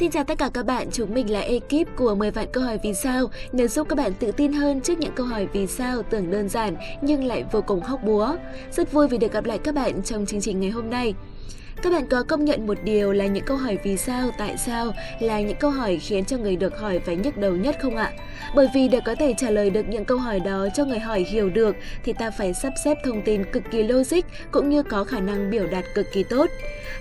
[0.00, 2.78] Xin chào tất cả các bạn, chúng mình là ekip của 10 vạn câu hỏi
[2.82, 6.02] vì sao nếu giúp các bạn tự tin hơn trước những câu hỏi vì sao
[6.02, 8.36] tưởng đơn giản nhưng lại vô cùng hóc búa.
[8.72, 11.14] Rất vui vì được gặp lại các bạn trong chương trình ngày hôm nay.
[11.82, 14.92] Các bạn có công nhận một điều là những câu hỏi vì sao, tại sao
[15.20, 18.12] là những câu hỏi khiến cho người được hỏi phải nhức đầu nhất không ạ?
[18.54, 21.26] Bởi vì để có thể trả lời được những câu hỏi đó cho người hỏi
[21.28, 25.04] hiểu được thì ta phải sắp xếp thông tin cực kỳ logic cũng như có
[25.04, 26.50] khả năng biểu đạt cực kỳ tốt.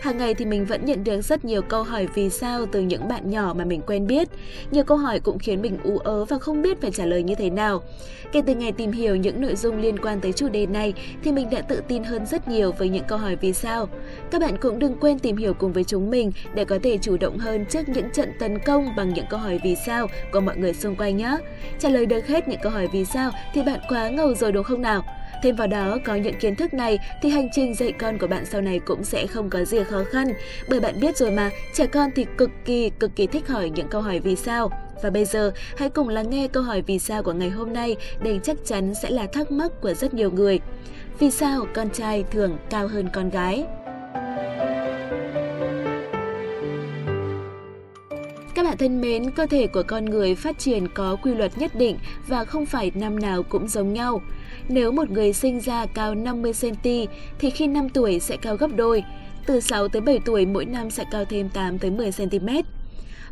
[0.02, 3.07] Hàng ngày thì mình vẫn nhận được rất nhiều câu hỏi vì sao từ những
[3.07, 4.28] bạn nhỏ mà mình quen biết.
[4.71, 7.36] Nhiều câu hỏi cũng khiến mình ú ớ và không biết phải trả lời như
[7.36, 7.84] thế nào.
[8.32, 10.93] Kể từ ngày tìm hiểu những nội dung liên quan tới chủ đề này
[11.24, 13.89] thì mình đã tự tin hơn rất nhiều với những câu hỏi vì sao.
[14.32, 17.18] Các bạn cũng đừng quên tìm hiểu cùng với chúng mình để có thể chủ
[17.18, 20.57] động hơn trước những trận tấn công bằng những câu hỏi vì sao của mọi
[20.57, 21.37] người xung quanh nhé.
[21.79, 24.64] Trả lời được hết những câu hỏi vì sao thì bạn quá ngầu rồi đúng
[24.64, 25.04] không nào?
[25.43, 28.46] Thêm vào đó, có những kiến thức này thì hành trình dạy con của bạn
[28.46, 30.28] sau này cũng sẽ không có gì khó khăn.
[30.70, 33.88] Bởi bạn biết rồi mà, trẻ con thì cực kỳ, cực kỳ thích hỏi những
[33.88, 34.72] câu hỏi vì sao.
[35.04, 37.95] Và bây giờ, hãy cùng lắng nghe câu hỏi vì sao của ngày hôm nay,
[38.23, 40.59] đây chắc chắn sẽ là thắc mắc của rất nhiều người.
[41.20, 43.66] Vì sao con trai thường cao hơn con gái?
[48.56, 51.76] Các bạn thân mến, cơ thể của con người phát triển có quy luật nhất
[51.76, 54.22] định và không phải năm nào cũng giống nhau.
[54.69, 57.08] Nếu một người sinh ra cao 50cm
[57.39, 59.03] thì khi 5 tuổi sẽ cao gấp đôi,
[59.45, 62.64] từ 6 tới 7 tuổi mỗi năm sẽ cao thêm 8 tới 10cm.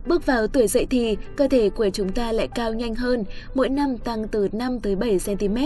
[0.05, 3.23] Bước vào tuổi dậy thì, cơ thể của chúng ta lại cao nhanh hơn,
[3.53, 5.57] mỗi năm tăng từ 5 tới 7 cm.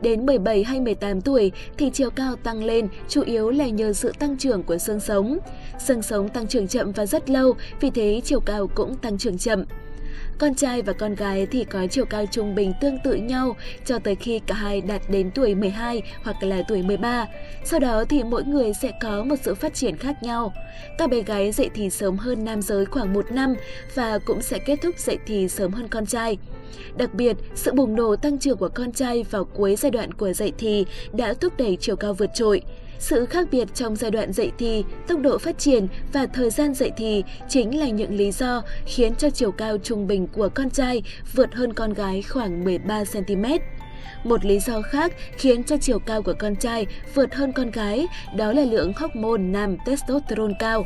[0.00, 4.12] Đến 17 hay 18 tuổi thì chiều cao tăng lên chủ yếu là nhờ sự
[4.18, 5.38] tăng trưởng của xương sống.
[5.86, 9.38] Xương sống tăng trưởng chậm và rất lâu, vì thế chiều cao cũng tăng trưởng
[9.38, 9.64] chậm.
[10.38, 13.98] Con trai và con gái thì có chiều cao trung bình tương tự nhau cho
[13.98, 17.26] tới khi cả hai đạt đến tuổi 12 hoặc là tuổi 13.
[17.64, 20.52] Sau đó thì mỗi người sẽ có một sự phát triển khác nhau.
[20.98, 23.54] Các bé gái dậy thì sớm hơn nam giới khoảng một năm
[23.94, 26.38] và cũng sẽ kết thúc dậy thì sớm hơn con trai.
[26.96, 30.32] Đặc biệt, sự bùng nổ tăng trưởng của con trai vào cuối giai đoạn của
[30.32, 32.62] dậy thì đã thúc đẩy chiều cao vượt trội.
[32.98, 36.74] Sự khác biệt trong giai đoạn dậy thì, tốc độ phát triển và thời gian
[36.74, 40.70] dậy thì chính là những lý do khiến cho chiều cao trung bình của con
[40.70, 43.44] trai vượt hơn con gái khoảng 13 cm.
[44.24, 48.06] Một lý do khác khiến cho chiều cao của con trai vượt hơn con gái
[48.36, 50.84] đó là lượng hormone nam testosterone cao.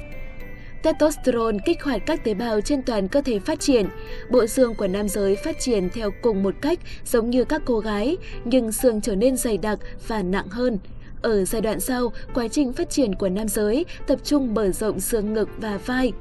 [0.82, 3.88] Testosterone kích hoạt các tế bào trên toàn cơ thể phát triển.
[4.30, 7.78] Bộ xương của nam giới phát triển theo cùng một cách giống như các cô
[7.78, 9.78] gái, nhưng xương trở nên dày đặc
[10.08, 10.78] và nặng hơn.
[11.22, 15.00] Ở giai đoạn sau, quá trình phát triển của nam giới tập trung mở rộng
[15.00, 16.12] xương ngực và vai.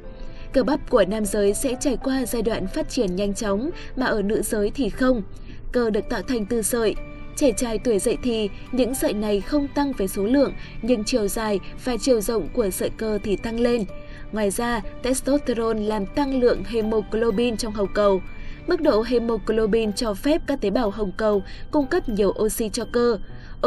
[0.54, 4.06] Cơ bắp của nam giới sẽ trải qua giai đoạn phát triển nhanh chóng, mà
[4.06, 5.24] ở nữ giới thì không.
[5.72, 6.96] Cơ được tạo thành từ sợi.
[7.36, 11.28] Trẻ trai tuổi dậy thì, những sợi này không tăng về số lượng, nhưng chiều
[11.28, 13.86] dài và chiều rộng của sợi cơ thì tăng lên.
[14.32, 18.22] Ngoài ra, testosterone làm tăng lượng hemoglobin trong hồng cầu.
[18.68, 22.86] Mức độ hemoglobin cho phép các tế bào hồng cầu cung cấp nhiều oxy cho
[22.92, 23.18] cơ.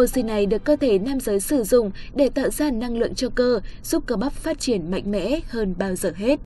[0.00, 3.28] Oxy này được cơ thể nam giới sử dụng để tạo ra năng lượng cho
[3.34, 6.40] cơ, giúp cơ bắp phát triển mạnh mẽ hơn bao giờ hết.